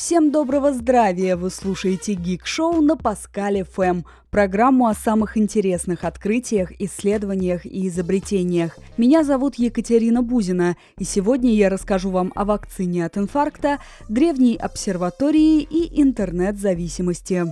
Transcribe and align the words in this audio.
Всем 0.00 0.30
доброго 0.32 0.72
здравия! 0.72 1.36
Вы 1.36 1.50
слушаете 1.50 2.14
Гик 2.14 2.46
Шоу 2.46 2.80
на 2.80 2.96
Паскале 2.96 3.64
ФМ, 3.64 4.00
программу 4.30 4.86
о 4.86 4.94
самых 4.94 5.36
интересных 5.36 6.04
открытиях, 6.04 6.72
исследованиях 6.80 7.66
и 7.66 7.86
изобретениях. 7.86 8.78
Меня 8.96 9.24
зовут 9.24 9.56
Екатерина 9.56 10.22
Бузина, 10.22 10.78
и 10.96 11.04
сегодня 11.04 11.52
я 11.52 11.68
расскажу 11.68 12.08
вам 12.08 12.32
о 12.34 12.46
вакцине 12.46 13.04
от 13.04 13.18
инфаркта, 13.18 13.78
древней 14.08 14.56
обсерватории 14.56 15.60
и 15.60 16.00
интернет-зависимости. 16.00 17.44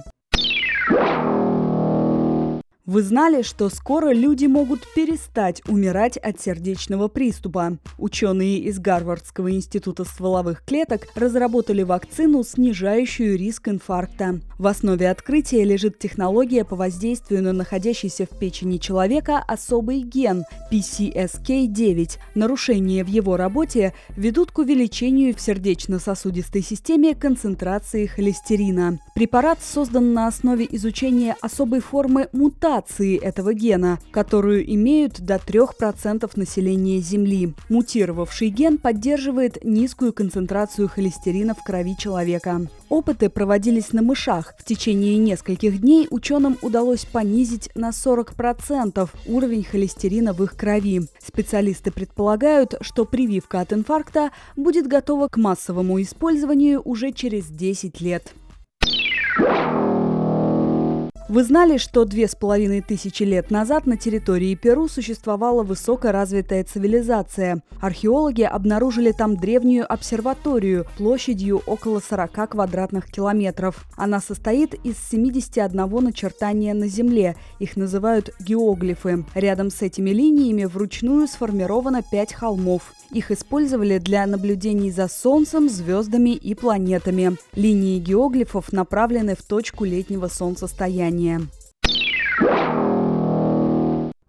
Вы 2.89 3.03
знали, 3.03 3.43
что 3.43 3.69
скоро 3.69 4.15
люди 4.15 4.47
могут 4.47 4.81
перестать 4.95 5.61
умирать 5.69 6.17
от 6.17 6.41
сердечного 6.41 7.09
приступа? 7.09 7.77
Ученые 7.99 8.61
из 8.61 8.79
Гарвардского 8.79 9.53
института 9.53 10.05
стволовых 10.05 10.65
клеток 10.65 11.07
разработали 11.15 11.83
вакцину, 11.83 12.43
снижающую 12.43 13.37
риск 13.37 13.69
инфаркта. 13.69 14.41
В 14.57 14.67
основе 14.67 15.11
открытия 15.11 15.65
лежит 15.65 15.99
технология 15.99 16.65
по 16.65 16.77
воздействию 16.77 17.43
на 17.43 17.53
находящийся 17.53 18.25
в 18.25 18.31
печени 18.39 18.79
человека 18.79 19.45
особый 19.47 20.01
ген 20.01 20.47
PCSK9. 20.73 22.13
Нарушения 22.35 23.05
в 23.05 23.09
его 23.09 23.37
работе 23.37 23.93
ведут 24.17 24.51
к 24.51 24.61
увеличению 24.61 25.35
в 25.35 25.43
сердечно-сосудистой 25.43 26.63
системе 26.63 27.15
концентрации 27.15 28.07
холестерина. 28.07 28.99
Препарат 29.15 29.59
создан 29.63 30.15
на 30.15 30.27
основе 30.27 30.67
изучения 30.71 31.37
особой 31.43 31.81
формы 31.81 32.31
мутации 32.33 32.78
мутации 32.79 33.19
этого 33.19 33.55
гена, 33.55 33.99
которую 34.13 34.65
имеют 34.75 35.21
до 35.21 35.37
3% 35.37 36.31
населения 36.37 37.01
Земли. 37.01 37.55
Мутировавший 37.69 38.51
ген 38.51 38.79
поддерживает 38.79 39.65
низкую 39.65 40.13
концентрацию 40.13 40.89
холестерина 40.89 41.55
в 41.55 41.65
крови 41.65 41.97
человека. 41.99 42.67
Опыты 42.89 43.29
проводились 43.29 43.93
на 43.93 44.03
мышах. 44.03 44.55
В 44.59 44.65
течение 44.65 45.17
нескольких 45.17 45.81
дней 45.81 46.07
ученым 46.11 46.57
удалось 46.63 47.05
понизить 47.05 47.69
на 47.75 47.91
40% 47.91 49.09
уровень 49.27 49.65
холестерина 49.65 50.33
в 50.33 50.43
их 50.45 50.57
крови. 50.57 51.03
Специалисты 51.21 51.91
предполагают, 51.91 52.75
что 52.81 53.05
прививка 53.05 53.61
от 53.61 53.73
инфаркта 53.73 54.31
будет 54.57 54.87
готова 54.87 55.29
к 55.29 55.37
массовому 55.37 56.01
использованию 56.01 56.81
уже 56.85 57.13
через 57.13 57.47
10 57.47 58.01
лет. 58.01 58.35
Вы 61.29 61.45
знали, 61.45 61.77
что 61.77 62.07
две 62.07 62.27
с 62.27 62.35
половиной 62.35 62.81
тысячи 62.81 63.23
лет 63.23 63.51
назад 63.51 63.85
на 63.85 63.99
территории 63.99 64.55
Перу 64.55 64.89
существовала 64.89 65.63
высокоразвитая 65.63 66.65
цивилизация? 66.65 67.63
Археологи 67.83 68.43
обнаружили 68.43 69.13
там 69.13 69.37
древнюю 69.37 69.93
обсерваторию 69.93 70.87
площадью 70.97 71.63
около 71.67 72.01
40 72.01 72.49
квадратных 72.49 73.11
километров. 73.11 73.87
Она 73.95 74.21
состоит 74.21 74.73
из 74.85 74.97
71 75.11 76.03
начертания 76.03 76.73
на 76.73 76.89
Земле. 76.89 77.37
Их 77.59 77.77
называют 77.77 78.31
геоглифы. 78.41 79.27
Рядом 79.35 79.69
с 79.69 79.83
этими 79.83 80.09
линиями 80.09 80.65
вручную 80.65 81.29
сформировано 81.29 82.03
пять 82.03 82.33
холмов. 82.33 82.95
Их 83.11 83.31
использовали 83.31 83.99
для 83.99 84.27
наблюдений 84.27 84.91
за 84.91 85.09
Солнцем, 85.09 85.69
звездами 85.69 86.31
и 86.31 86.55
планетами. 86.55 87.37
Линии 87.55 87.99
геоглифов 87.99 88.73
направлены 88.73 89.35
в 89.35 89.43
точку 89.43 89.85
летнего 89.85 90.29
солнцестояния. 90.29 91.18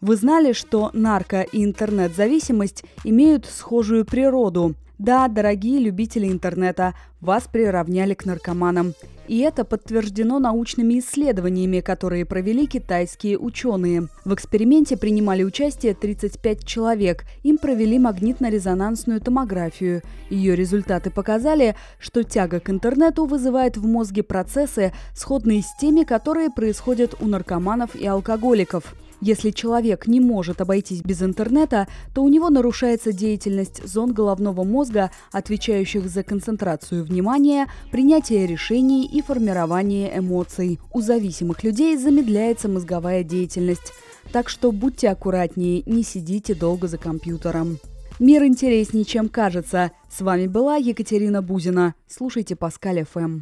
Вы 0.01 0.15
знали, 0.15 0.53
что 0.53 0.91
нарко- 0.93 1.47
и 1.51 1.63
интернет-зависимость 1.63 2.83
имеют 3.03 3.45
схожую 3.45 4.05
природу? 4.05 4.75
Да, 4.99 5.29
дорогие 5.29 5.79
любители 5.79 6.27
интернета, 6.27 6.93
вас 7.21 7.47
приравняли 7.49 8.13
к 8.13 8.25
наркоманам. 8.25 8.93
И 9.29 9.39
это 9.39 9.63
подтверждено 9.63 10.39
научными 10.39 10.99
исследованиями, 10.99 11.79
которые 11.79 12.25
провели 12.25 12.67
китайские 12.67 13.37
ученые. 13.37 14.09
В 14.25 14.33
эксперименте 14.33 14.97
принимали 14.97 15.43
участие 15.43 15.93
35 15.93 16.65
человек. 16.65 17.23
Им 17.43 17.57
провели 17.59 17.97
магнитно-резонансную 17.97 19.21
томографию. 19.21 20.01
Ее 20.29 20.53
результаты 20.57 21.11
показали, 21.11 21.77
что 21.97 22.23
тяга 22.23 22.59
к 22.59 22.69
интернету 22.69 23.25
вызывает 23.25 23.77
в 23.77 23.85
мозге 23.85 24.23
процессы, 24.23 24.91
сходные 25.15 25.61
с 25.61 25.77
теми, 25.79 26.03
которые 26.03 26.49
происходят 26.49 27.15
у 27.21 27.27
наркоманов 27.27 27.95
и 27.95 28.05
алкоголиков. 28.05 28.95
Если 29.21 29.51
человек 29.51 30.07
не 30.07 30.19
может 30.21 30.61
обойтись 30.61 31.01
без 31.01 31.21
интернета, 31.21 31.87
то 32.13 32.23
у 32.23 32.29
него 32.29 32.49
нарушается 32.49 33.11
деятельность 33.11 33.85
зон 33.85 34.13
головного 34.13 34.63
мозга, 34.63 35.11
отвечающих 35.31 36.09
за 36.09 36.23
концентрацию 36.23 37.03
внимания, 37.03 37.67
принятие 37.91 38.47
решений 38.47 39.05
и 39.05 39.21
формирование 39.21 40.17
эмоций. 40.17 40.79
У 40.93 41.01
зависимых 41.01 41.63
людей 41.63 41.97
замедляется 41.97 42.69
мозговая 42.69 43.23
деятельность. 43.23 43.93
Так 44.31 44.47
что 44.47 44.71
будьте 44.71 45.09
аккуратнее, 45.09 45.83
не 45.85 46.03
сидите 46.03 46.55
долго 46.55 46.87
за 46.87 46.97
компьютером. 46.97 47.79
Мир 48.19 48.43
интереснее, 48.43 49.05
чем 49.05 49.29
кажется. 49.29 49.91
С 50.09 50.21
вами 50.21 50.47
была 50.47 50.75
Екатерина 50.75 51.41
Бузина. 51.41 51.95
Слушайте 52.07 52.55
Паскаль 52.55 53.05
ФМ. 53.05 53.37